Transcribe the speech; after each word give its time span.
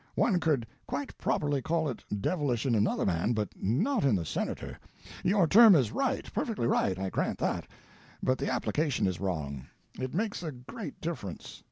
"One 0.15 0.39
could 0.39 0.65
quite 0.87 1.15
properly 1.19 1.61
call 1.61 1.87
it 1.87 2.03
devilish 2.21 2.65
in 2.65 2.73
another 2.73 3.05
man, 3.05 3.33
but 3.33 3.49
not 3.61 4.03
in 4.03 4.15
the 4.15 4.25
Senator. 4.25 4.79
Your 5.23 5.45
term 5.45 5.75
is 5.75 5.91
right—perfectly 5.91 6.65
right—I 6.65 7.11
grant 7.11 7.37
that—but 7.37 8.39
the 8.39 8.51
application 8.51 9.05
is 9.05 9.21
wrong. 9.21 9.67
It 9.99 10.15
makes 10.15 10.41
a 10.41 10.51
great 10.53 10.99
difference. 11.01 11.59